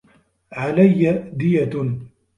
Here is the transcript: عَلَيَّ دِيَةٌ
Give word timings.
عَلَيَّ 0.53 1.29
دِيَةٌ 1.33 1.95